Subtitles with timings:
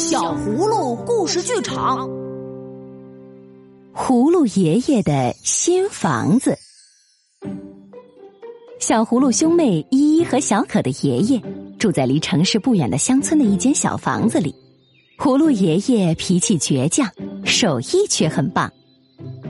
[0.00, 2.08] 小葫芦故事剧场，
[3.94, 6.56] 葫芦爷爷的新房子。
[8.78, 11.42] 小葫芦兄妹依依和小可的爷爷
[11.78, 14.54] 住在离城市不远的乡村的一间小房子里。
[15.18, 17.06] 葫芦爷爷脾气倔强，
[17.44, 18.72] 手艺却很棒。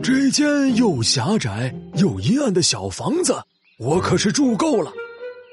[0.03, 3.37] 这间又狭窄又阴暗的小房子，
[3.79, 4.91] 我可是住够了。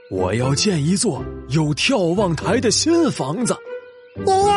[0.10, 3.56] 我要建一座有眺望台的新房子。
[4.26, 4.57] 爷爷，眺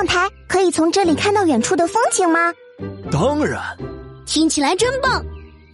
[0.00, 2.38] 望台可以从这里看到远处的风景吗？
[3.12, 3.60] 当然。
[4.24, 5.22] 听起来真棒，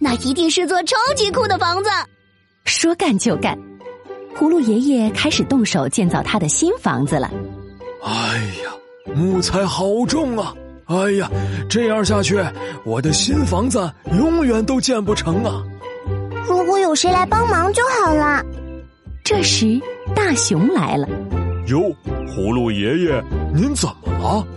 [0.01, 1.89] 那一定是座超级酷的房子。
[2.65, 3.57] 说干就干，
[4.37, 7.31] 葫芦爷爷开始动手建造他的新房子了。
[8.03, 8.11] 哎
[8.65, 10.53] 呀，木材好重啊！
[10.87, 11.31] 哎呀，
[11.69, 12.37] 这样下去，
[12.83, 15.63] 我的新房子永远都建不成啊！
[16.49, 18.43] 如果有谁来帮忙就好了。
[19.23, 19.79] 这时，
[20.13, 21.07] 大熊来了。
[21.67, 21.79] 哟，
[22.27, 23.23] 葫芦爷爷，
[23.57, 24.47] 您怎么了？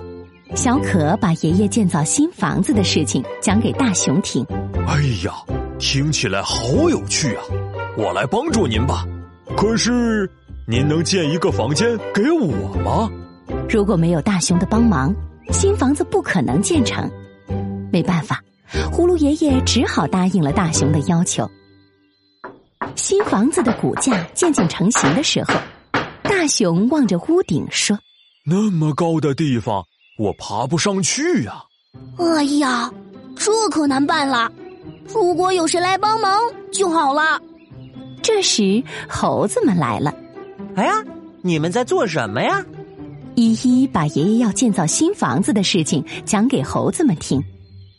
[0.55, 4.45] 小可把爷爷建造新房子的事情讲给大熊听。
[4.87, 5.33] 哎呀，
[5.79, 7.43] 听起来好有趣啊！
[7.97, 9.07] 我来帮助您吧。
[9.57, 10.31] 可是，
[10.67, 13.09] 您能建一个房间给我吗？
[13.71, 15.15] 如果没有大熊的帮忙，
[15.51, 17.11] 新房子不可能建成。
[17.91, 18.45] 没办法，
[18.93, 21.51] 葫芦爷爷只好答应了大熊的要求。
[22.97, 25.55] 新房子的骨架渐渐成型的时候，
[26.25, 27.99] 大熊望着屋顶说
[28.51, 29.85] ：“那么高的地方，
[30.19, 31.63] 我爬不上去呀！”
[32.19, 32.91] 哎呀，
[33.37, 34.51] 这可难办了。
[35.15, 36.37] 如果有谁来帮忙
[36.73, 37.41] 就好了。
[38.21, 40.13] 这时，猴子们来了。
[40.75, 40.93] 哎呀，
[41.43, 42.67] 你们在做什么呀？
[43.37, 47.41] 依依把爷爷要建造新房子的事情讲给猴子们听。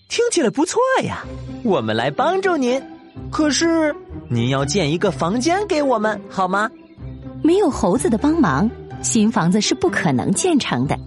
[0.10, 1.24] 听起来不错呀，
[1.64, 2.82] 我们来帮助您。
[3.32, 3.96] 可是，
[4.28, 6.70] 您要建一个房间给我们好吗？
[7.42, 8.70] 没有猴子的帮忙，
[9.02, 10.98] 新房子是不可能建成的。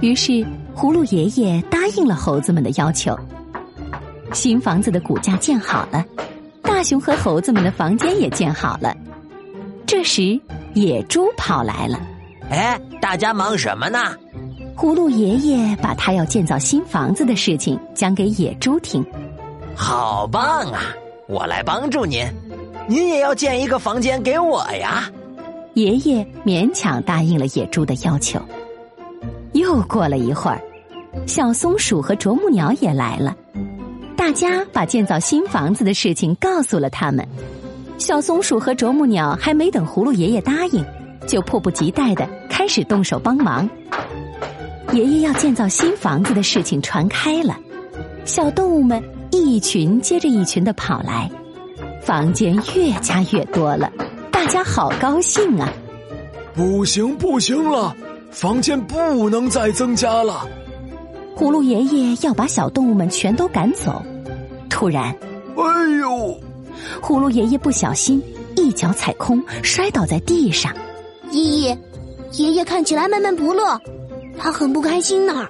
[0.00, 0.32] 于是，
[0.76, 3.18] 葫芦爷爷答应了猴子们的要求。
[4.32, 6.04] 新房子的骨架建好了，
[6.62, 8.94] 大熊和猴子们的房间也建好了。
[9.86, 10.38] 这时，
[10.74, 12.00] 野猪跑来了。
[12.50, 13.98] 哎，大家忙什么呢？
[14.76, 19.02] 葫芦爷爷把他要建造新房子的事情讲给野猪听。
[19.74, 20.80] 好棒啊！
[21.28, 22.24] 我来帮助您，
[22.86, 25.10] 您也要建一个房间给我呀。
[25.76, 28.40] 爷爷勉强答应了野猪的要求。
[29.52, 30.58] 又过了一会儿，
[31.26, 33.36] 小松鼠和啄木鸟也来了。
[34.16, 37.28] 大家把建造新房子的事情告诉了他们。
[37.98, 40.82] 小松鼠和啄木鸟还没等葫芦爷爷答应，
[41.26, 43.68] 就迫不及待的开始动手帮忙。
[44.92, 47.54] 爷爷要建造新房子的事情传开了，
[48.24, 49.02] 小动物们。
[49.30, 51.30] 一群接着一群的跑来，
[52.00, 53.92] 房间越加越多了，
[54.48, 55.72] 家好高兴啊！
[56.54, 57.94] 不行不行了，
[58.30, 60.46] 房间不能再增加了。
[61.36, 64.02] 葫芦爷爷要把小动物们全都赶走。
[64.70, 65.14] 突然，
[65.56, 66.38] 哎呦！
[67.02, 68.22] 葫芦爷爷不小心
[68.56, 70.72] 一脚踩空，摔倒在地上。
[71.30, 71.78] 依依，
[72.32, 73.80] 爷爷看起来闷闷不乐，
[74.38, 75.46] 他很不开心呢。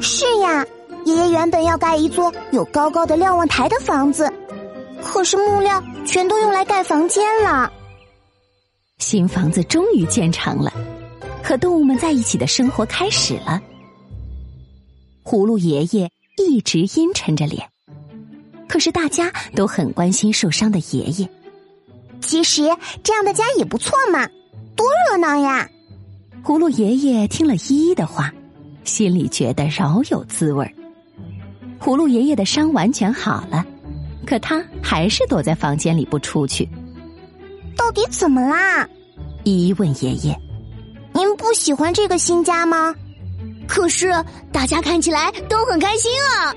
[0.00, 0.64] 是呀。
[1.04, 4.30] 爷爷原本要盖一座有高高的瞭望台的房子，
[5.02, 7.72] 可是木料全都用来盖房间了。
[8.98, 10.72] 新房子终于建成了，
[11.42, 13.60] 和动物们在一起的生活开始了。
[15.24, 17.68] 葫芦爷爷一直阴沉着脸，
[18.68, 21.28] 可是大家都很关心受伤的爷爷。
[22.20, 22.62] 其实
[23.02, 24.26] 这样的家也不错嘛，
[24.74, 25.68] 多热闹呀！
[26.42, 28.32] 葫芦爷爷听了依依的话，
[28.84, 30.72] 心里觉得饶有滋味儿。
[31.80, 33.64] 葫芦爷爷的伤完全好了，
[34.26, 36.68] 可他还是躲在房间里不出去。
[37.88, 38.86] 到底怎么啦？
[39.44, 40.38] 依依问爷爷
[41.14, 42.94] ：“您不喜欢这个新家吗？”
[43.66, 44.12] 可是
[44.52, 46.54] 大家看起来都很开心啊。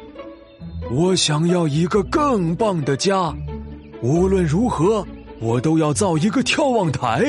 [0.92, 3.34] 我想要一个更棒的家，
[4.02, 5.08] 无论如何，
[5.40, 7.24] 我都要造一个眺望台，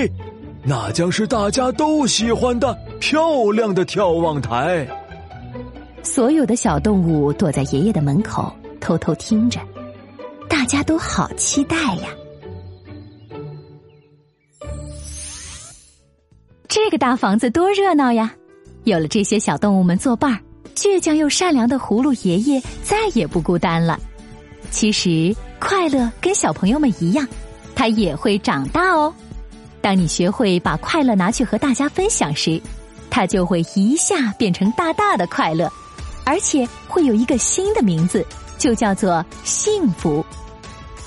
[0.65, 4.85] 那将是大家都喜欢的漂亮的眺望台。
[6.03, 9.61] 所有的小动物躲在爷爷的门口，偷偷听着，
[10.49, 12.09] 大家都好期待呀！
[16.85, 18.35] 这个大房子多热闹呀！
[18.83, 20.41] 有了这些小动物们作伴儿，
[20.75, 24.01] 倔强又善良的葫芦爷爷再也不孤单了。
[24.73, 27.25] 其实，快乐跟小朋友们一样，
[27.77, 29.15] 它也会长大哦。
[29.81, 32.61] 当你学会把快乐拿去和大家分享时，
[33.09, 35.73] 它就会一下变成大大的快乐。
[36.25, 38.27] 而且会有一个新的名字，
[38.59, 40.27] 就叫做幸福。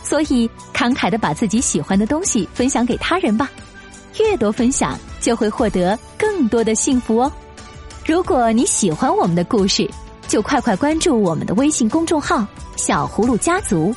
[0.05, 3.51] 所以，慷慨的把自己喜欢的东西分享给他人吧，
[4.19, 7.31] 越多分享，就会获得更多的幸福哦。
[8.05, 9.89] 如果你喜欢我们的故事，
[10.27, 12.45] 就快快关注我们的微信公众号
[12.77, 13.95] “小葫芦家族”，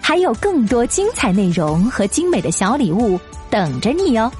[0.00, 3.18] 还有更多精彩内容和精美的小礼物
[3.50, 4.30] 等着你哦。